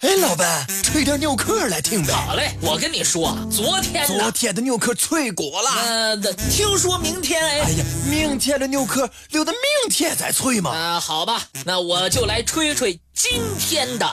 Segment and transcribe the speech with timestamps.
[0.00, 2.12] 哎，老板，吹点牛壳来听呗。
[2.12, 5.70] 好嘞，我跟你说，昨天昨天的牛壳脆骨了。
[5.72, 6.16] 呃，
[6.48, 7.60] 听说明天哎。
[7.62, 10.70] 哎呀，明天的牛壳留到明天再吹嘛。
[10.70, 14.06] 啊，好吧，那我就来吹吹今天的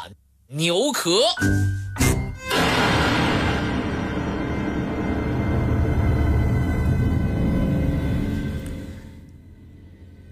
[0.47, 1.19] 牛壳。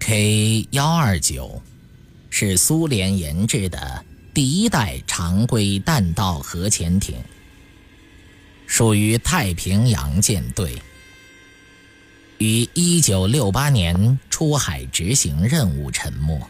[0.00, 1.62] K 幺二九
[2.28, 4.04] 是苏联研制的。
[4.34, 7.14] 第一代常规弹道核潜艇，
[8.66, 10.74] 属于太平洋舰队，
[12.38, 16.40] 于一九六八年出海执行任务沉没。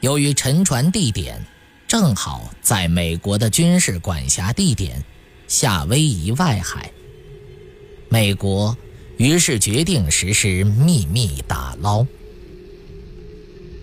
[0.00, 1.40] 由于沉船地点
[1.86, 5.04] 正好在美国的军事管辖地点
[5.46, 6.90] 夏威夷外海，
[8.08, 8.76] 美国
[9.16, 12.04] 于是决定实施秘密打捞。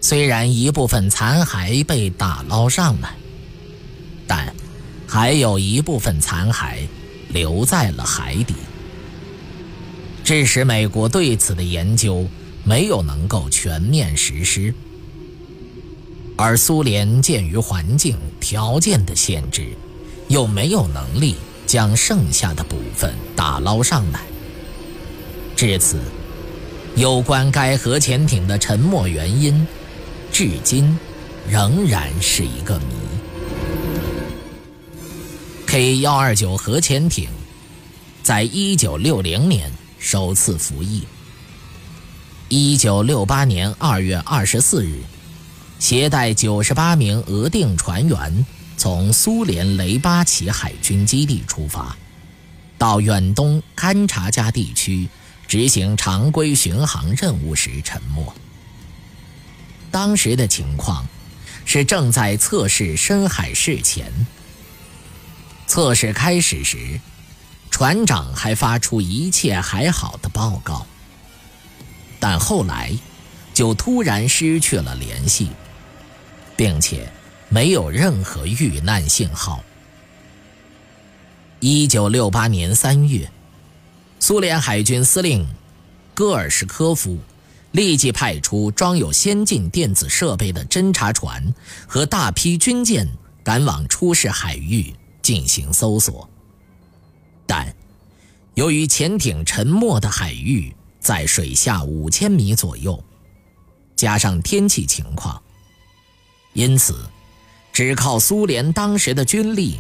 [0.02, 3.16] 虽然一部分残骸被打捞上来，
[4.26, 4.54] 但
[5.06, 6.88] 还有一部分残骸
[7.30, 8.56] 留在了海底，
[10.24, 12.26] 致使美国对此的研究
[12.64, 14.74] 没有能够全面实施。
[16.38, 19.68] 而苏联鉴于环境条件的限制，
[20.30, 24.22] 又没有能力将剩下的部分打捞上来。
[25.58, 26.00] 至此，
[26.96, 29.68] 有关该核潜艇的沉没原因。
[30.40, 30.98] 至今
[31.50, 32.86] 仍然是一个谜。
[35.68, 37.28] K 幺二九核潜艇
[38.24, 41.04] 在一九六零年首次服役。
[42.48, 45.02] 一九六八年二月二十四日，
[45.78, 48.46] 携带九十八名额定船员
[48.78, 51.94] 从苏联雷巴奇海军基地出发，
[52.78, 55.10] 到远东勘察加地区
[55.50, 58.34] 执行常规巡航任务时沉没。
[59.92, 61.08] 当时的情况
[61.66, 64.12] 是正在测试深海试前。
[65.68, 67.00] 测试开始时，
[67.70, 70.88] 船长还发出一切还好的报告，
[72.20, 72.92] 但后来
[73.54, 75.50] 就突然失去了联系，
[76.56, 77.12] 并且
[77.50, 79.64] 没有任何遇难信号。
[81.60, 83.30] 一九六八年三月，
[84.20, 85.48] 苏联海军司令
[86.14, 87.20] 戈尔什科夫。
[87.72, 91.54] 立即派出装有先进电子设备的侦察船
[91.88, 93.08] 和大批军舰
[93.44, 96.28] 赶往出事海域进行搜索，
[97.46, 97.72] 但
[98.56, 103.02] 由于潜艇沉没的海域在水下五千米左右，
[103.96, 105.40] 加上天气情况，
[106.54, 107.08] 因此
[107.72, 109.78] 只靠苏联当时的军力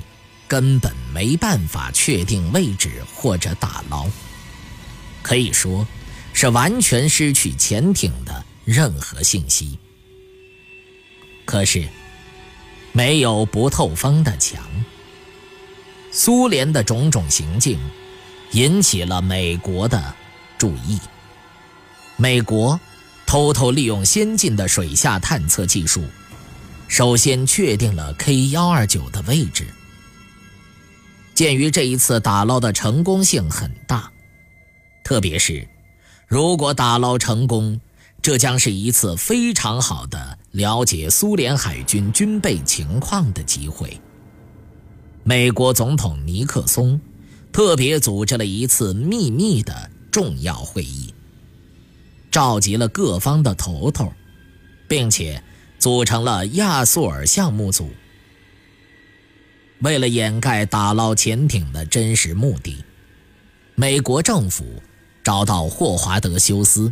[0.48, 4.08] 根本没办法确定位置或者打捞，
[5.24, 5.88] 可以说。
[6.34, 9.78] 是完全失去潜艇的任何信息。
[11.46, 11.88] 可是，
[12.92, 14.64] 没有不透风的墙。
[16.12, 17.80] 苏联的种种行径
[18.52, 20.14] 引起了美国的
[20.58, 21.00] 注意。
[22.18, 22.80] 美国
[23.26, 26.04] 偷偷利用先进的水下探测技术，
[26.88, 29.68] 首先确定了 K 幺二九的位置。
[31.34, 34.12] 鉴于这一次打捞的成功性很大，
[35.04, 35.68] 特别是。
[36.30, 37.82] 如果打捞成功，
[38.22, 44.00] 这将是一次非常好的了解苏联海军军备情况的机会。
[45.24, 47.02] 美国总统尼克松
[47.52, 51.12] 特别组织了一次秘密的重要会议，
[52.30, 54.14] 召集了各方的头头，
[54.88, 55.42] 并且
[55.80, 57.90] 组成了亚速尔项目组。
[59.82, 62.86] 为了掩盖打捞潜艇的真实目的，
[63.74, 64.64] 美国政府。
[65.30, 66.92] 找到霍华德·休斯，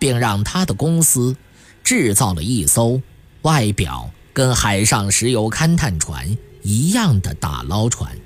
[0.00, 1.36] 并让他的公司
[1.84, 3.00] 制造了一艘
[3.42, 8.18] 外表跟海上石油勘探船一样的打捞船，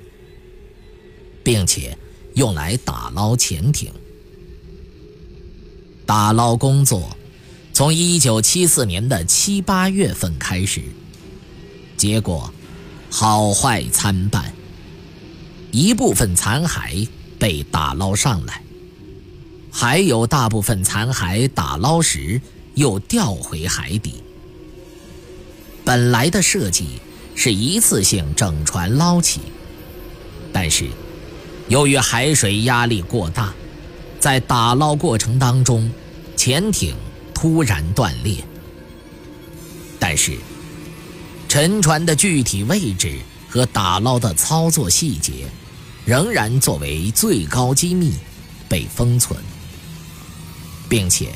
[1.45, 1.99] 并且
[2.37, 3.93] 用来打捞潜艇。
[6.07, 7.15] 打捞工作
[7.75, 10.83] 从1974年的七八月份开始，
[11.99, 12.51] 结果
[13.11, 14.54] 好坏参半，
[15.71, 17.07] 一部分残骸
[17.39, 18.63] 被打捞上来。
[19.78, 22.41] 还有大部分残骸打捞时
[22.77, 24.23] 又掉回海底。
[25.84, 26.99] 本来的设计
[27.34, 29.41] 是一次性整船捞起，
[30.51, 30.87] 但是
[31.69, 33.53] 由于海水压力过大，
[34.19, 35.93] 在打捞过程当中，
[36.37, 36.97] 潜艇
[37.34, 38.43] 突然断裂。
[39.99, 40.39] 但是
[41.49, 45.45] 沉船的具体位置和打捞的操作细节，
[46.07, 48.15] 仍然作为最高机密
[48.71, 49.39] 被封存。
[50.88, 51.34] 并且，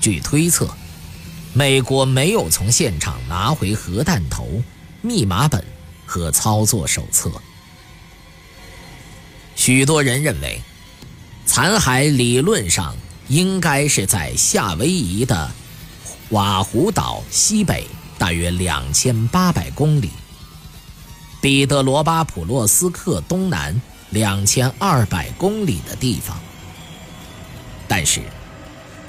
[0.00, 0.68] 据推测，
[1.52, 4.62] 美国没有从现场拿回核弹头
[5.00, 5.64] 密码本
[6.06, 7.30] 和操作手册。
[9.54, 10.60] 许多人认为，
[11.46, 12.96] 残骸理论上
[13.28, 15.50] 应该是在夏威夷的
[16.30, 17.86] 瓦胡岛西北
[18.18, 20.10] 大约两千八百公里，
[21.40, 23.80] 彼得罗巴普洛斯克东南
[24.10, 26.38] 两千二百公里的地方。
[27.86, 28.22] 但是，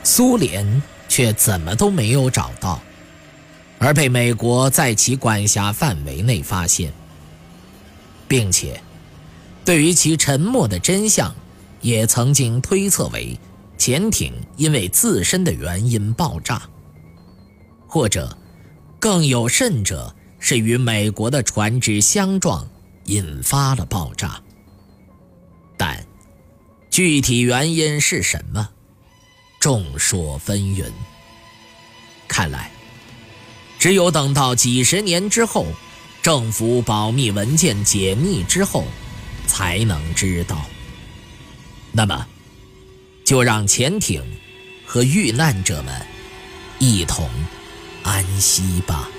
[0.03, 2.81] 苏联却怎么都没有找到，
[3.79, 6.91] 而被美国在其管辖范围内发现，
[8.27, 8.81] 并且。
[9.65, 11.33] 对于其沉没的真相，
[11.79, 13.39] 也曾经推测为
[13.77, 16.61] 潜艇因为自身的原因爆炸，
[17.87, 18.37] 或者
[18.99, 22.67] 更有甚者是与美国的船只相撞
[23.05, 24.41] 引发了爆炸。
[25.77, 26.05] 但
[26.89, 28.69] 具体原因是什么，
[29.63, 30.91] 众说纷纭。
[32.27, 32.69] 看来，
[33.79, 35.67] 只有等到几十年之后，
[36.21, 38.83] 政府保密文件解密之后。
[39.45, 40.65] 才能知道。
[41.91, 42.25] 那么，
[43.23, 44.23] 就让潜艇
[44.85, 45.93] 和遇难者们
[46.79, 47.29] 一同
[48.03, 49.09] 安息吧。